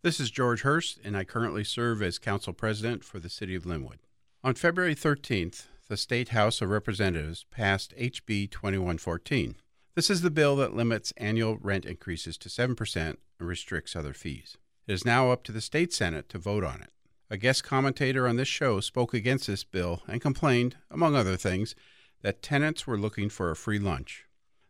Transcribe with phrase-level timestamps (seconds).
[0.00, 3.64] This is George Hurst, and I currently serve as Council President for the City of
[3.64, 3.98] Lynnwood.
[4.44, 9.56] On February 13th, the State House of Representatives passed HB 2114.
[9.96, 14.56] This is the bill that limits annual rent increases to 7% and restricts other fees.
[14.86, 16.92] It is now up to the State Senate to vote on it.
[17.28, 21.74] A guest commentator on this show spoke against this bill and complained, among other things,
[22.22, 24.26] that tenants were looking for a free lunch.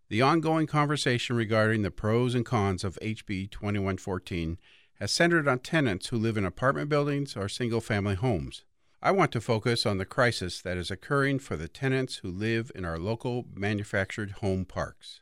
[0.08, 4.56] The ongoing conversation regarding the pros and cons of HB 2114
[4.98, 8.64] has centered on tenants who live in apartment buildings or single family homes.
[9.00, 12.72] I want to focus on the crisis that is occurring for the tenants who live
[12.74, 15.20] in our local manufactured home parks.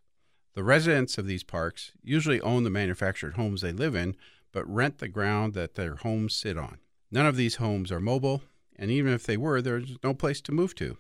[0.55, 4.17] The residents of these parks usually own the manufactured homes they live in,
[4.51, 6.79] but rent the ground that their homes sit on.
[7.11, 8.43] None of these homes are mobile,
[8.77, 10.97] and even if they were, there's no place to move to.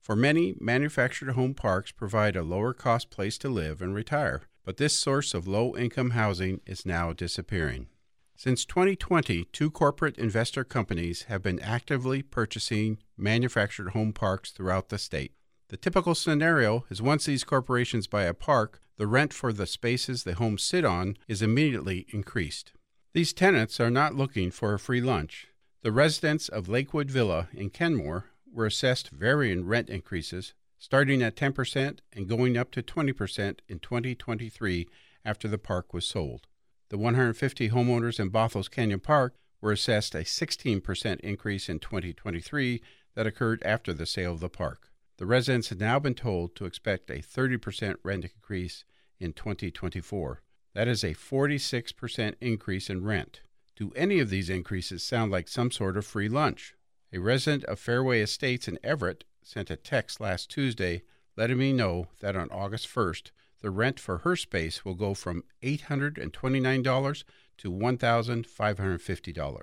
[0.00, 4.78] For many, manufactured home parks provide a lower cost place to live and retire, but
[4.78, 7.88] this source of low income housing is now disappearing.
[8.36, 14.98] Since 2020, two corporate investor companies have been actively purchasing manufactured home parks throughout the
[14.98, 15.32] state.
[15.68, 20.24] The typical scenario is once these corporations buy a park, the rent for the spaces
[20.24, 22.72] the homes sit on is immediately increased.
[23.12, 25.48] These tenants are not looking for a free lunch.
[25.82, 32.00] The residents of Lakewood Villa in Kenmore were assessed varying rent increases, starting at 10%
[32.12, 34.88] and going up to 20% in 2023
[35.24, 36.48] after the park was sold.
[36.94, 42.80] The 150 homeowners in Bothell's Canyon Park were assessed a 16% increase in 2023
[43.16, 44.92] that occurred after the sale of the park.
[45.16, 48.84] The residents have now been told to expect a 30% rent increase
[49.18, 50.42] in 2024.
[50.74, 53.40] That is a 46% increase in rent.
[53.74, 56.76] Do any of these increases sound like some sort of free lunch?
[57.12, 61.02] A resident of Fairway Estates in Everett sent a text last Tuesday
[61.36, 63.32] letting me know that on August 1st,
[63.64, 67.24] the rent for her space will go from $829
[67.56, 69.60] to $1,550.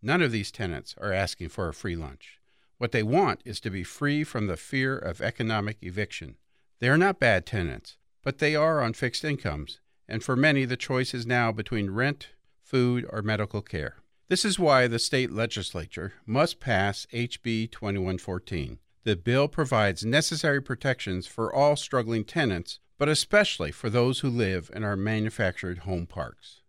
[0.00, 2.38] None of these tenants are asking for a free lunch.
[2.76, 6.36] What they want is to be free from the fear of economic eviction.
[6.78, 10.76] They are not bad tenants, but they are on fixed incomes, and for many the
[10.76, 12.28] choice is now between rent,
[12.62, 13.96] food, or medical care.
[14.28, 18.78] This is why the state legislature must pass HB 2114.
[19.02, 24.70] The bill provides necessary protections for all struggling tenants but especially for those who live
[24.74, 26.60] in our manufactured home parks.